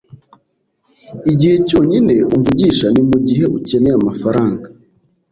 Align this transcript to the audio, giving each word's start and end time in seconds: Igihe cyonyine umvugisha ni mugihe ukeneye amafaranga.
Igihe 1.31 1.55
cyonyine 1.67 2.15
umvugisha 2.33 2.85
ni 2.93 3.01
mugihe 3.09 3.43
ukeneye 3.57 3.95
amafaranga. 3.97 4.67